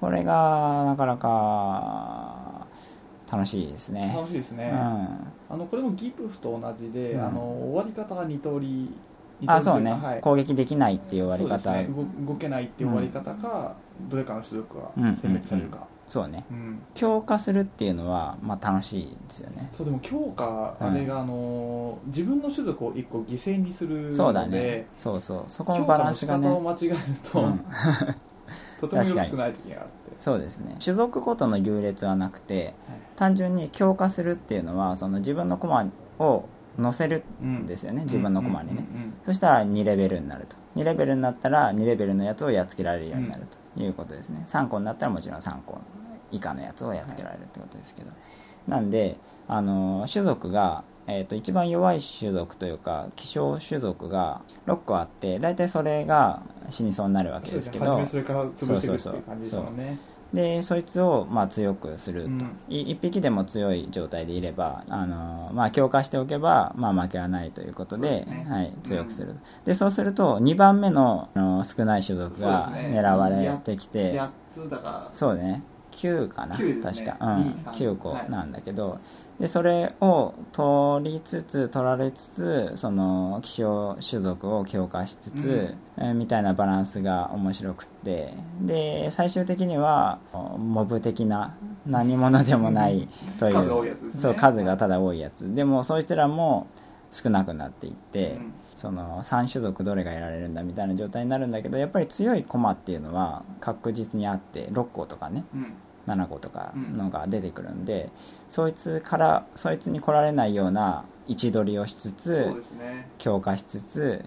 [0.00, 2.66] これがなかなか
[3.30, 4.12] 楽しいですね。
[4.14, 4.78] 楽しいですね、うん。
[5.54, 7.26] あのこれもギプフと同じで、うん。
[7.26, 8.90] あの終わり方が2通り二通り
[9.46, 10.20] あそうね、はい。
[10.20, 11.58] 攻撃できないっていう終わり方。
[11.58, 11.94] そうですね、
[12.26, 13.76] 動動けないっていう終わり方か、
[14.08, 16.44] どれかの種族がうん殲滅されるか、そうね。
[16.50, 16.82] うん。
[16.94, 19.68] 強化するっていうのは、まあ、楽しいですよね。
[19.72, 24.86] そうでも強化うんあれが、あの自分の種族を1個犠牲にするのでそうだね。
[24.94, 25.44] そうそう。
[25.48, 26.96] そこの強バラ化の仕方ンスがねを間違える
[27.30, 27.64] と、うん。
[28.80, 30.02] とてもよろしくない時があって。
[30.22, 32.74] そうですね種族ごとの優劣はなくて
[33.16, 35.86] 単純に強化するっていうのはその自分の駒
[36.20, 36.44] を
[36.78, 38.86] 乗せるんですよね、自分の駒にね、
[39.24, 40.56] そしたら2レベルになると。
[40.76, 43.42] 2レベルになったら2レベルのやつをやっつけられるようになる
[43.76, 43.88] とい。
[43.88, 44.42] うことですね。
[44.46, 45.78] 3個になったらもちろん3個
[46.30, 48.10] 以下のやつをやっつけられるってことですけど、
[48.66, 59.50] なんであの種族が、えー、と一番弱い種族というか希少種族が6個あって大体それが死にそうになるわけそうですけどそれから潰していくっていう感じ
[60.32, 62.56] でそいつをまあ強くすると、うん。
[62.68, 68.46] い一匹でも強い状態でいればあの、まあ、強化しておけば、まあ、負けはないということでね。
[68.48, 75.08] はい、強くする、でそうすると2番目のあの少ない種族が狙われてきて8つだから。
[75.12, 75.62] そうね。
[75.92, 77.06] 9かな、9ですね。
[77.06, 77.42] 確か、うん。
[77.52, 78.30] 2 3 9個はい。
[78.30, 78.98] なんだけど、
[79.42, 86.04] でそれを取りつつ取られつつその希少種族を強化しつつ、うん。
[86.04, 88.34] えーみたいなバランスが面白くって。
[88.60, 93.08] で最終的にはモブ的な何者でもない
[93.40, 93.54] という。
[93.54, 94.12] 数多いやつね。
[94.16, 95.52] そう数がただ多いやつ。
[95.52, 96.68] でもそいつらも
[97.10, 98.52] 少なくなっていって、うん。
[98.76, 105.44] その3種族どれが得られるんだみたいな状態になるんだけどやっぱり強い駒っていうのは確実にあって6個とかね。
[105.52, 105.74] うん
[106.06, 108.10] 7個とかのが出てくるんで、
[108.50, 113.08] そいつからそいつに来られないような位置取りをしつつね。
[113.18, 114.24] 強化しつつ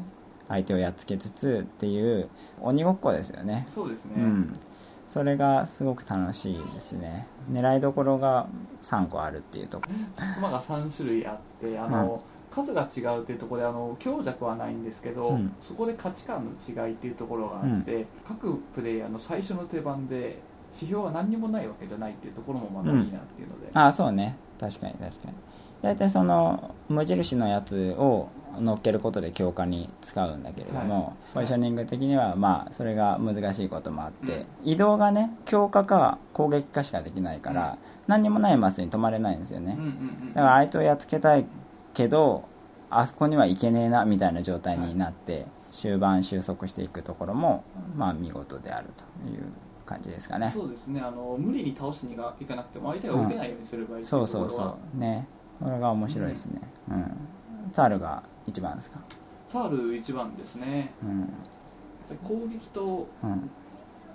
[0.47, 2.29] 相手をやっつけつつっていう
[2.61, 3.67] 鬼ごっこですよね。
[3.69, 4.59] そうですね、うん。
[5.09, 7.27] それがすごく楽しいですね。
[7.51, 8.47] 狙いどころが
[8.81, 9.85] 3個あるっていうとこ。
[10.37, 15.53] 馬が3種類あってあの、数が違うっていうところであの強弱はないんですけど、うん。
[15.61, 20.39] そこで価値観の違いっていうところがあって、各プレイヤーの最初の手番で
[20.75, 24.35] 指標は何にもないわけじゃないっていうところもまたいいなっていうので、ああそうね。
[24.59, 25.33] 確かに確かに。
[25.81, 31.13] 大体その無印のやつを乗っけることで強化に使うんだけれども、はい。
[31.35, 39.89] ポジショニング的にはまあそれが難しいこともあって、移動がね強化か攻撃かしかできないから、何にもないマスに止まれないんですよね、うんうんう
[40.31, 41.45] んだから相手をやっつけたい
[41.93, 42.43] けど
[42.89, 47.63] あそこには行けねえなみたいな状態になって、終盤収束していくところも
[47.95, 49.43] まあ見事であるという
[49.85, 50.51] 感じですかね。
[50.53, 50.99] そうですね。
[50.99, 54.99] あの無理に倒しにがいかなくても相手が打てないようにすればいいっていそうそうそう。
[54.99, 55.27] ね。
[55.61, 56.61] これが面白いですね。
[56.89, 58.99] うん、ツァールが一番ですか？
[59.47, 60.93] サール一番ですね。
[61.03, 61.25] うん。
[61.27, 61.31] で
[62.23, 63.49] 攻撃と、うん。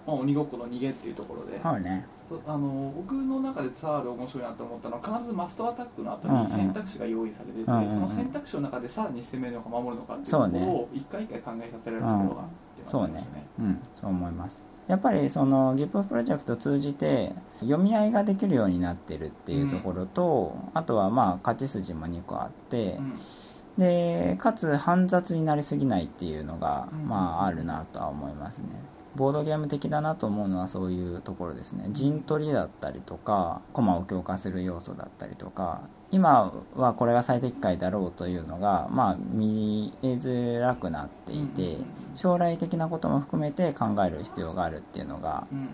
[0.06, 2.06] まあ、鬼ごっこの逃げっていうところで、そうね。
[2.46, 13.26] あの僕の中でツァール面白いなと思ったのは必ずマストアタックの後に選択肢が用意されてて、うんうんその選択肢の中でさらに攻めるのか守るのかっていうところを一回一回考えさせられるところがあってそうね。
[13.58, 13.80] うん。
[13.96, 23.18] そう思いますやっぱりその GIP プロジェクトを通じて読み合いができるようになってるっていうところと、あとはまあ勝ち筋も2個あって、うん。
[23.78, 27.08] でかつ煩雑になりすぎないっていうのが、うん。
[27.08, 28.64] まああるなとは思いますね。
[29.14, 31.86] ボードゲーム的だなと思うのはそういうところですね。
[31.92, 41.78] 陣取りだったりとか駒を強化する要素だったりとか今はこれが最適解だろうというのが、まあ、見えづらくなっていて、
[42.16, 45.68] 将来的なことも含めて考える必要があるっていうのがうん。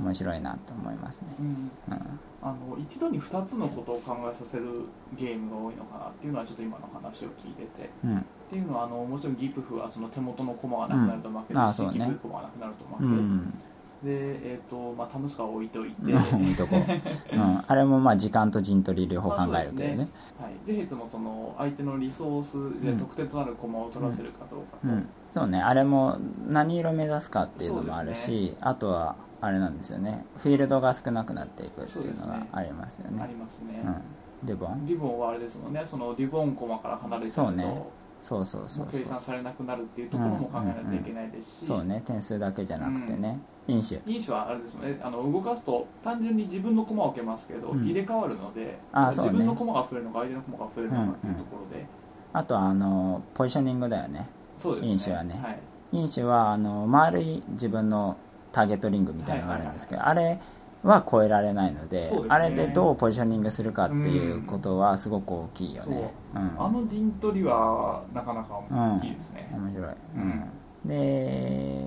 [0.00, 1.46] 面白いなと思いますね、うん。
[1.46, 4.86] うん、あの一度に2つのことを考えさせる
[5.18, 8.18] ゲームが多いのかなっていうのはちょっと今の話を聞いててうん。
[8.18, 11.98] っていうのはあのもちろんギプフはその手元の駒がなくなると負けるし、うん。
[11.98, 12.06] ね。
[12.06, 13.54] ギプフ駒がなくなると負ける、うん
[14.02, 14.10] で、
[14.52, 20.08] えーとまあ、タムスカは置いといて、うん置いとこう、うん、 あれもまあ時間と陣取り両方考えるけどね,、
[20.40, 25.60] はい、ゼヘツもその相手のリソースでうん得点となる駒を取らせるかどうかと、うん、そうね。
[25.60, 30.24] あれも何色目指すかっていうのもあるし、あとはあれなんですよね。
[30.38, 33.22] フィールドが少なくなっていくっていうのがありますよね。
[33.22, 34.86] ありますね、うん、デボン？
[34.86, 35.82] リボンはあれですもんね。
[35.84, 37.82] そのリボン駒から離れてるとそうね。
[38.20, 42.02] そうそうそう計算されなくなるっていうところも考えないといけないですし、そうね。
[42.04, 44.00] 点数だけじゃなくてね、飲酒。
[44.06, 44.98] 飲酒はあれですもんね。
[45.02, 47.84] あの動かすと単純に自分の駒を置けますけど、うん。
[47.84, 49.32] 入れ替わるのであそうね。
[49.32, 51.86] 自分の駒が増えるのか相手の駒が増えるのかっていうところで、
[52.32, 54.28] あとはあのポジショニングだよね。
[54.56, 54.92] そうですね。
[54.92, 55.40] 飲酒はね。
[55.42, 55.58] はい。
[55.92, 58.16] 飲酒はあの丸い自分の
[58.52, 60.40] ターゲットリングみたいなのがあるんですけど、あれ
[60.82, 62.34] は超えられないのでそうですね。
[62.34, 66.38] あれでどうポジショニングするかっていうことはすごく大きいよね、う。
[66.38, 66.40] ん。
[66.58, 69.06] あの陣取りはなかなかうん。
[69.06, 70.22] いいですね、面白い、ううん。
[70.84, 71.86] ん、で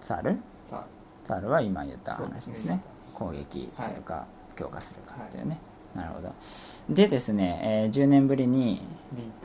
[0.00, 0.84] サルさ
[1.28, 2.80] サルは今言った話ですね。
[3.14, 4.24] 攻撃するか、は
[4.56, 5.58] 強化するかっていうね、
[5.94, 6.32] なるほど。
[6.88, 8.82] でですね、えー10年ぶりに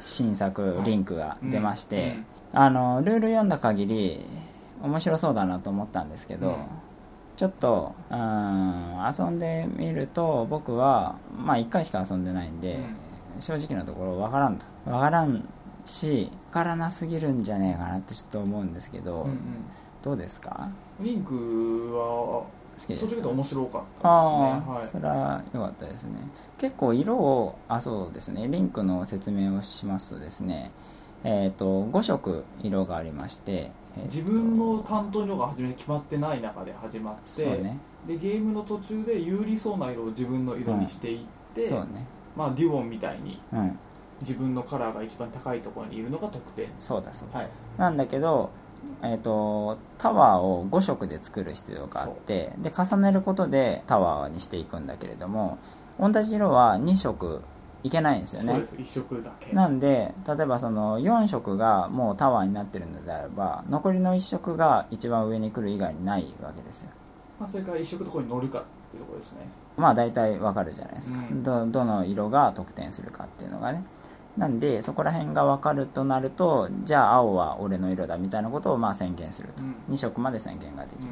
[0.02, 0.86] 新作はい。
[0.86, 2.16] リンクが出まして、
[2.54, 2.60] うん。
[2.60, 4.26] あのルール読んだ限り
[4.82, 6.56] 面白そうだなと思ったんですけど、うん。
[7.36, 12.80] ちょっとうん遊んでみると僕はまあ1回しか遊んでないんで、
[13.40, 14.66] 正直なところ分からんと。
[14.86, 15.44] 分からん
[15.86, 19.38] し分からなすぎるんじゃねえかなってちょっと思うんですけど、うんうん。
[20.04, 20.70] どうですか？
[21.00, 22.48] リンクは好
[22.86, 23.06] きです。
[23.06, 24.42] か正直面白かったですね。
[24.74, 24.90] はい。
[24.92, 26.10] それは良かったですね。
[26.58, 28.48] 結構色をあそうですね。
[28.48, 30.72] リンクの説明をしますとですね
[31.24, 37.80] えっ、と5色色がありまして、えーと自分の担当色が初めに決まってない中で始まって、ね。
[38.08, 41.20] でゲームの途中で有利そうな色を自分の色にしていっ
[41.56, 42.06] て、そうね。
[42.36, 43.78] まあ、デュオンみたいにうん。
[44.22, 47.50] 自分のカラーが一番高いところにいるのが得点そうだそうだ、はい。
[47.78, 48.50] なんだけど
[49.04, 55.58] えー、とタワーを5色で作る必要があってで重ねることでタワーにしていくんだけれども
[56.00, 57.42] 同じ色は2色
[57.84, 58.54] いけないんですよね。
[58.54, 58.76] そうです。
[58.82, 59.54] 一色だけ。
[59.54, 66.90] なんで例えばその4色がもうタワーになってるのであれば残りの1色が一番上に来る以外にないわけですよ。
[67.40, 69.40] まあ、それから一色どこに乗るかっていうところですね。
[69.76, 71.44] まあ大体わかるじゃないですか、うん。
[71.44, 73.84] どどの色が得点するかっていうのがね
[74.38, 79.76] なんでそこら辺が分かるとなるとじゃあ青は俺の色だみたいなことをまあ宣言すると、うん。
[79.94, 81.10] 2色まで宣言ができる、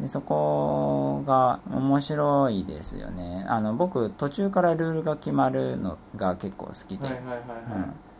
[0.00, 3.44] うでそこが面白いですよね。
[3.48, 7.22] あの僕途中からルールが決まるのが結構好きで,、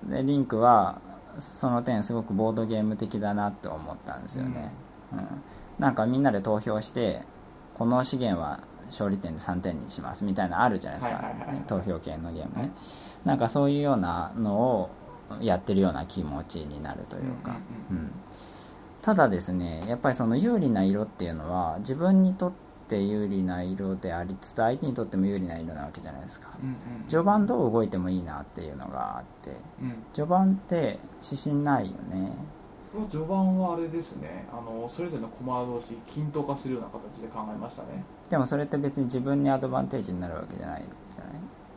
[0.04, 1.00] でリンクは
[1.40, 4.70] その点すごくボードゲーム的だなって思ったんですよね、
[5.12, 5.26] うん。
[5.80, 7.22] なんかみんなで投票して
[7.74, 11.24] この資源は勝利点で3点にしますみたいなのあるじゃないですか、
[11.66, 12.70] 投票系のゲームね、はい
[13.24, 14.90] なんかそういうようなのを
[15.40, 17.56] やってるような気持ちになるというか、
[17.90, 18.10] うん
[19.00, 22.52] ただですねやっぱりその有利な色っていうのは自分にとっ
[22.88, 26.50] て有利な色でありつつ相手にとっても有利な色なわけじゃないですか。
[26.62, 26.76] うんうん
[27.08, 29.50] 序盤どう動いてもいいなっていうのがあって
[29.82, 29.94] うん。
[30.12, 32.30] 序盤って指針ないよね。
[33.10, 34.46] 序盤はあれですね。
[34.52, 38.04] あのそれぞれの駒同士均等化するような形で考えましたね。
[38.30, 41.32] でもそれって別に自分にアドバンテージになるわけじゃないじゃない？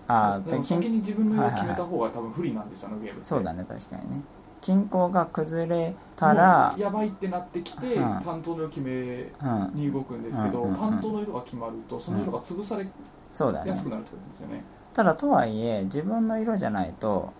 [0.07, 4.21] ああ金先に自分の色を決めた方が多分不利なんですよあのゲームそうだね確かにね。
[4.61, 8.03] 均衡が崩れたらやばいってなってきて、うん。
[8.23, 10.69] 担当の色決めうんに動くんですけど、うん。
[10.69, 10.79] うんうん。
[10.79, 12.87] 担当の色が決まるとその色が潰され
[13.31, 14.63] そうだねやすくなるってことですよね。
[14.93, 17.31] ただとはいえ自分の色じゃないと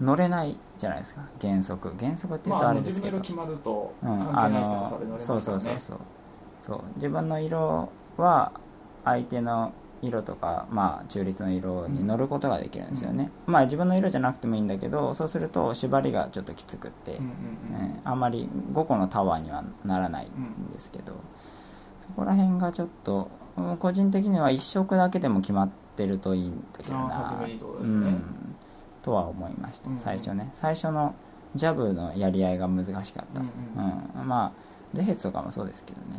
[0.00, 1.92] 乗れないじゃないですか原則。
[1.98, 5.98] 原則って言うとまあ、れですけど、自分の色決まるとうん、関係あない高さで乗れのますそうそうそうからねそう。
[6.62, 6.80] そう。
[6.96, 8.52] 自分の色は
[9.04, 9.72] 相手の
[10.02, 17.30] 色とか、まあ、中立の色に乗ることができるんですよね、まあ自分の色じゃなくてもいいんだけどそうすると縛りがちょっときつくって、うんうん
[17.78, 17.88] うん。
[17.88, 21.12] ねあんまり5個のタワーにはならないんですけど、
[22.06, 27.24] そこら辺がちょっとうん個人的には1色だけでも決まってるといいんだけどな。
[27.24, 28.22] あ初めにってことでうん、
[29.02, 29.90] とは思いました。
[29.90, 30.50] うん最初ね。
[30.54, 31.14] 最初の
[31.54, 33.48] ジャブのやり合いが難しかった、うん
[34.20, 34.26] うん。
[34.26, 34.52] まあ
[34.94, 36.18] ゼヘツとかもそうですけどね、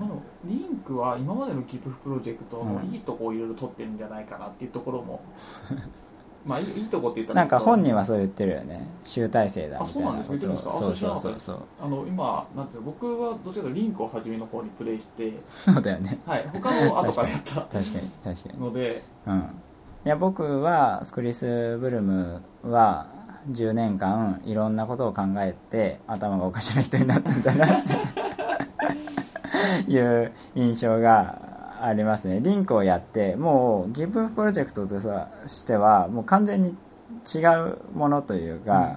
[0.00, 0.10] まあ
[0.44, 2.90] リンクは今までのキーププロジェクトのうん。
[2.90, 5.20] いいとこをいろいろ取ってるんじゃないかなっていうところも。
[6.46, 8.86] まあいいいいとこって言ったらなんか本人はそう言ってるよね。
[9.04, 10.30] 集大成だみたいなあそうなんです。
[10.30, 10.70] か言ってるんですか？
[10.70, 11.34] あそうそうそう。
[11.38, 15.32] そうあの今なんていうの僕はどっちかというとリンクを初めの方にプレイして
[15.64, 16.18] そうだよね。
[16.24, 17.54] はい他の 後からやった。
[17.56, 17.84] 確かに
[18.24, 18.60] 確かに。
[18.60, 19.02] ので。
[19.26, 19.38] うん。
[20.06, 23.06] いや僕はクリス・ブルムは
[23.50, 27.94] 10年間いろんなことを考えて頭がおかしな人になったんだなって
[29.86, 32.40] いう印象がありますね。
[32.40, 36.76] リンクをやってもうギブプロジェクトとさしてはもう完全に
[37.34, 38.96] 違うものというか、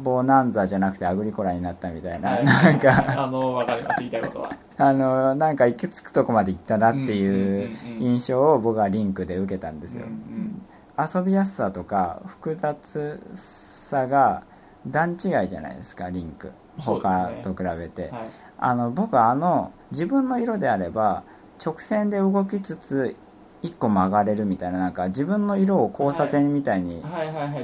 [0.00, 2.44] ボーナンザじゃなくてアグリコラになったみたいな、はい。
[2.44, 4.00] なんかあの分かります。
[4.00, 4.56] 言いたいことは。
[4.76, 8.12] あのなんか行き着くとこまで行ったなっていううんうんうんうん。
[8.14, 10.62] 印象を僕はリンクで受けたんですよ、うんうん。
[10.98, 14.42] 遊びやすさとか複雑さが
[14.86, 16.52] 段違いじゃないですかリンク。
[16.76, 18.10] 他と比べて、はい
[18.58, 21.24] あの僕はあの自分の色であれば
[21.64, 23.16] 直線で動きつつ
[23.62, 27.02] 1個曲がれるみたいななんか自分の色を交差点みたいに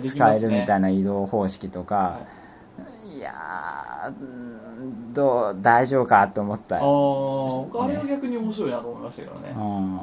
[0.03, 2.40] 使えるみたいな移動方式とか、、はい。
[3.20, 4.12] や
[5.12, 6.76] どう大丈夫かと思った。
[6.76, 6.83] あー
[7.64, 9.55] 僕あれは逆に面白いなと思いましたけどね。
[9.57, 10.00] うん。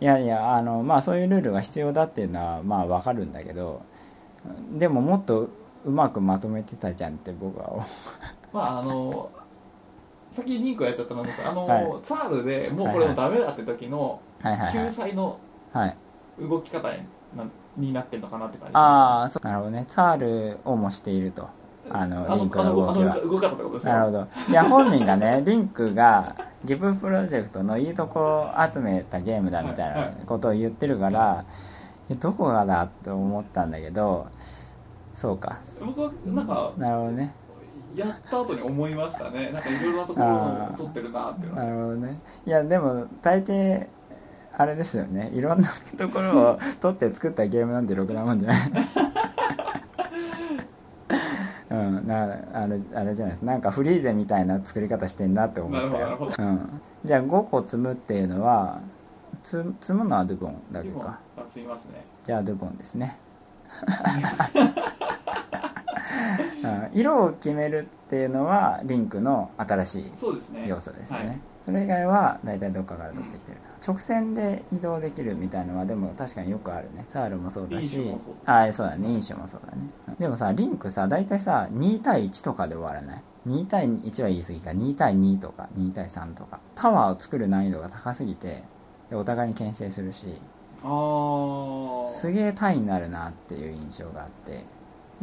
[0.00, 3.82] いやいやあのまあそういうルールが必要だっていうのはまあわかるんだけど
[4.72, 5.48] でももっと
[5.84, 7.86] うまくまとめてたじゃんって僕は思う。
[8.52, 9.30] まああの
[10.32, 12.02] 先にリンクをやっちゃったのですあの、はい。
[12.02, 14.72] ツァールでもうこれもダメだって時のはいはいはい。
[14.72, 15.38] 救済の
[15.72, 15.96] はい。
[16.40, 16.98] 動き方に
[17.36, 17.44] な
[17.76, 19.46] になってるのかなって感じああそう。
[19.46, 19.84] なるほどね。
[19.86, 21.48] ツァールを模していると。
[21.90, 23.12] あのあリンクの動きは。
[23.12, 23.92] あの動き方ってことですよ。
[23.94, 24.28] なるほど。
[24.48, 31.44] いや本人がね リンクがギブプロジェクトのいいとこ集めたゲームだみたいなことを言ってるから、
[32.08, 34.26] えどこがだと思ったんだけど
[35.14, 35.58] そうか。
[35.84, 37.34] 僕はなんかなるほどね
[37.94, 39.50] やった後に思いましたね。
[39.50, 41.64] なんかいろいろなところを取ってるなっていうのは。
[41.64, 42.20] なるほどね。
[42.46, 43.86] いやでも大抵
[44.56, 45.30] あれですよね。
[45.34, 48.70] いろんなところを 取って作ったゲームなんてろくなもんじゃない。
[51.70, 52.06] うん。
[52.06, 53.42] なあれあれじゃないです。
[53.42, 56.18] なんかフリーゼみたいな作り方してんなって思ったよ。
[56.38, 58.80] うん、じゃあ5個積むっていうのは
[59.42, 61.18] つ積むのはドゥボンだけか。
[61.86, 62.04] ね。
[62.24, 63.16] じゃあドゥボンですね、
[64.54, 64.74] うん、
[66.92, 70.12] 色を決めるっていうのはリンクの新しい
[70.66, 71.40] 要素ですよね、はい。
[71.64, 77.04] それ以外は大体どっかから取ってきてると、直線で移動できるみたいのはでも確かによくあるね。
[77.08, 77.84] ツァールもそうだし。
[77.84, 78.34] 飲酒もそう。
[78.46, 79.08] あそうだね。
[79.08, 79.88] 飲酒もそうだね。
[80.18, 84.70] でもさリンクさ大体さ2対1とかで終わらない？2対1は言い過ぎか。
[84.70, 86.60] 2対2とか2対3とか。
[86.74, 88.64] タワーを作る難易度が高すぎて
[89.10, 90.34] でお互いに牽制するし。
[90.84, 90.88] あ
[92.08, 94.52] あすげえ単位になるなっていう印象があって。
[94.52, 94.64] で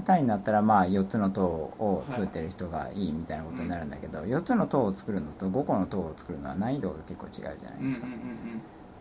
[0.02, 8.08] 単位になったらまあ4つの塔を作ってる人がいいみたいなことになるんだけど、4つの塔を作るのと5個の塔を作るのは難易度が結構違うじゃないですか、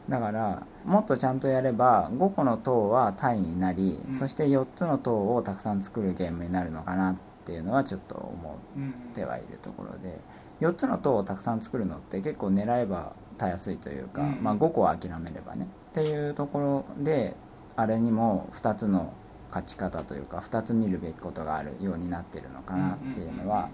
[0.08, 4.14] だからもっとちゃんとやれば5個の塔は単位になり、うん。
[4.14, 10.18] そして4つの塔をたくさん作るゲームになるのかなっていうのはちょっと思ってはいるところで
[10.60, 14.38] 4つの塔をたくさん作るのって結構狙えばたやすいというか、うん。
[14.42, 15.68] まあ、5個は諦めればね。
[15.90, 17.36] っていうところで
[17.76, 19.12] あれにも2つの
[19.48, 23.68] 勝ち方というか2つ見るべきことがあるようになってるのかなっていうのは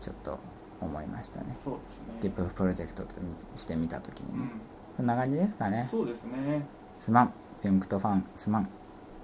[0.00, 0.38] ちょっと
[0.80, 1.56] 思いましたね。
[1.62, 2.04] そうですね。
[2.20, 3.14] ディッププロジェクトと
[3.54, 4.50] してみた時にね、うん。
[4.96, 5.86] そんな感じですかね。
[5.88, 6.66] そうですね。
[6.98, 7.32] すまん。
[7.62, 8.24] ピュンクトファン。
[8.34, 8.68] すまん。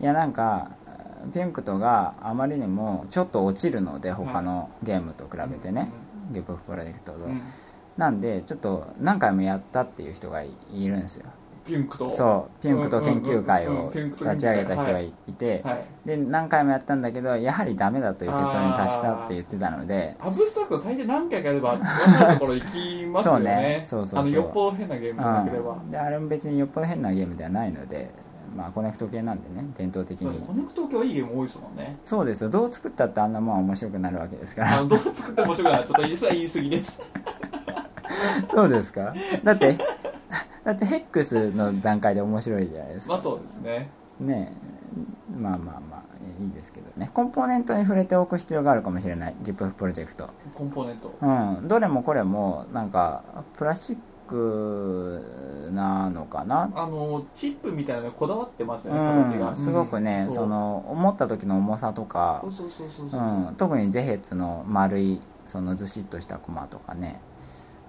[0.00, 0.70] いやなんか
[1.32, 5.90] ピュンクトがあまりにもちょっと落ちるので他のゲームと比べてね、
[6.32, 7.18] ギプフプロジェクトと、
[7.96, 11.26] なんでちょっと何回もやったっていう人がいいるんですよ
[11.64, 12.10] ピュンクと。
[12.10, 15.84] そうピュンクト研究会を立ち上げた人がはいいてはい。
[16.04, 23.84] で何回もやったんだけどやはりダメだという結論に達したって言ってたのでアブストラクト大抵何回かやれば分かるところ行きますよね。
[23.86, 24.02] そうね。
[24.02, 24.20] そうそうそう。
[24.20, 25.90] あのよっぽど変なゲームじゃなければ、うん。
[25.90, 28.10] であれも別によっぽど変なゲームではないので
[28.56, 30.40] まあコネクト系なんでね伝統的に。
[30.40, 31.96] コネクト系はいいゲーム多いですもんね。
[32.04, 32.50] そうですよ。
[32.50, 34.84] どう作ったってあんなもんは面白くなるわけですから。
[34.84, 37.00] どう作っても面白くないちょっと言いそれは言い過ぎです。
[38.54, 39.14] そうですか？
[39.42, 39.78] だって
[40.64, 43.14] だってヘックスの段階で面白いじゃないですか。
[43.14, 43.90] まあそうですね。
[44.20, 44.52] ね。
[44.52, 46.02] えまあまあまあ
[46.42, 47.10] いいですけどね。
[47.12, 49.34] コンポーネントに触れておく必要があるかもしれない。
[49.42, 50.28] GIP プロジェクト。
[50.54, 51.14] コンポーネント。
[51.20, 51.68] うん。
[51.68, 53.22] どれもこれもなんか
[53.56, 53.96] プラスチッ
[54.28, 56.70] クなのかな。
[56.74, 59.50] あのチップみたいなのにこだわってますようね、形が。
[59.50, 60.34] んすごくね、うん。
[60.34, 63.20] その思った時の重さとかそうそうそうそうそう。
[63.20, 67.20] うん、特にゼヘツの丸いそのずしっとしたコマとかね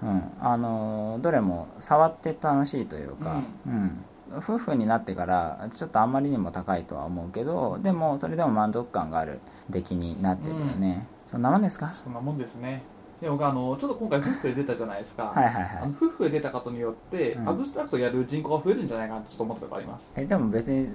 [0.04, 4.04] うん、あのどれも触って楽しいというか、うん。
[4.38, 9.40] 夫婦になってからちょっとあんまりにも高いとは思うけどでもそれでも満足感がある
[9.70, 11.94] 出来になってるよね、そんなもんですか？
[12.04, 12.82] そんなもんですね。
[13.22, 15.78] でもあのちょっと今回夫婦で出たじゃないですか、はいはいはい。
[15.84, 17.50] あの夫婦で出たことによって、うん。
[17.50, 20.12] アブストラクトやる人口が増えるんじゃないかなとちょっと思ったところあります。
[20.16, 20.90] えでも別に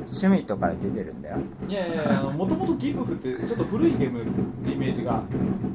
[0.00, 1.36] 趣味とかで出てるんだよ。
[1.68, 4.26] いやいやいやもともとギブフってちょっと古いゲームっ
[4.64, 5.22] てイメージが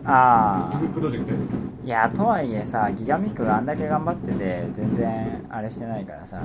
[0.03, 1.49] ああギブプロジェクトです。
[1.83, 6.41] いやとはいえさギガミックがあんだけ頑張ってて全然あれしてないからさ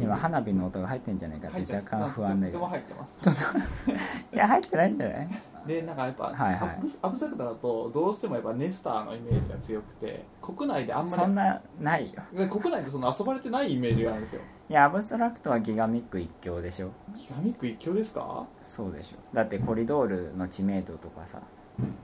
[0.00, 2.66] 今花火の音が入ってんじゃないかって若干不安だけど。
[2.66, 3.28] 入ってます。
[4.32, 5.28] いや入ってないんじゃない？
[5.66, 6.78] でなんかやっぱ、はいはい。
[6.78, 12.22] アブスアブストラクトだとどうしてもやっぱネスターのイメージが強くて国内であんまりそんなないよ。
[12.34, 14.40] で国内でその遊ばれてないイメージがあるんですよ
[14.70, 16.90] いやアブストラクトはギガミック一強でしょ。
[17.16, 18.46] ギガミック一強ですか？
[18.62, 19.16] そうでしょ。
[19.34, 21.40] だってコリドールの知名度とかさ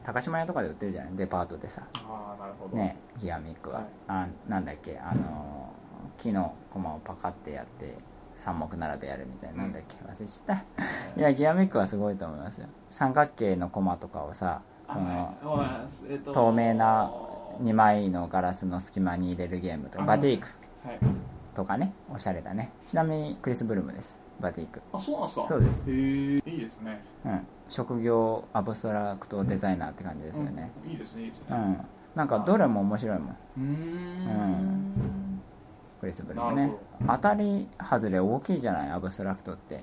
[0.03, 1.13] 高島屋とかで売ってるじゃない？
[1.15, 1.83] デパートでさ。
[1.95, 2.77] ああなるほど。
[2.77, 3.87] ねギガミックは、はい。
[4.09, 4.99] あなんだっけ？
[4.99, 5.75] あの
[6.17, 7.95] 木の駒をパカってやって
[8.35, 9.97] 三目並べやるみたいな、なんだっけ？
[9.97, 11.21] 忘れちゃった。
[11.21, 11.23] い。
[11.23, 12.69] やギガミックはすごいと思いますよ。
[12.89, 17.13] 三角形の駒とかをさそのはいえっと透明な
[17.61, 20.05] 2枚のガラスの隙間に入れるゲームとか。
[20.05, 20.49] あバティーク。
[20.83, 20.99] はい
[21.55, 22.73] とかねおしゃれだね。
[22.87, 24.21] ちなみにクリス・ブルームです。
[24.41, 24.83] バティーク。
[24.93, 25.47] あそうなんですか？
[25.47, 25.91] そうです。
[25.91, 27.03] へえいいですね。
[27.25, 27.47] うん。
[27.69, 30.71] 職業アブストラクトデザイナーって感じですよね。
[30.85, 30.91] うん。
[30.91, 31.47] いいですねいいですね。
[31.51, 31.81] うん、
[32.15, 33.29] なんかどれも面白いもん。
[33.29, 35.41] うーん。
[36.01, 36.73] クリス・ブルームね。
[37.07, 38.91] 当たり外れ大きいじゃない？
[38.91, 39.83] アブストラクトって。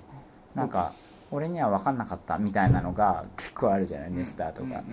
[0.54, 0.92] なんか
[1.32, 4.12] 俺には分かんなかったみたいなのが結構あるじゃない？
[4.12, 4.84] ネスターとか、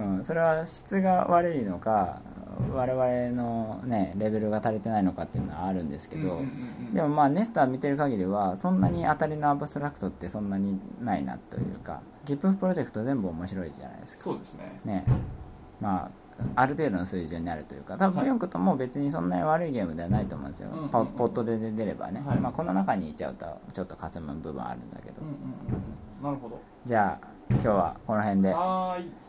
[0.00, 2.20] うん、それは質が悪いのか
[2.72, 6.40] 我々のねレベルが足りてないのかっていうのはあるんですけど、
[6.92, 14.22] でもまあネスター見てる限りはそんなに当たりのアブストラクトってそんなにないなというかギッププロジェクト全部面白いじゃないですか。
[14.22, 14.80] そうですね。
[14.84, 15.04] ね。
[15.80, 16.10] まあ
[16.56, 18.28] ある程度の水準になるというか多分はい。
[18.28, 22.38] 4区とも別にそんなに悪いゲームではないと思うんですよ、うんうんうんポポットで出ればね、はい。
[22.38, 26.24] まあ、この中にいちゃうとちょっとかすむ部分あるんだけど、うんうんうん。
[26.24, 26.60] なるほど。
[26.84, 28.52] じゃあ今日はこの辺で。
[28.52, 29.23] はーい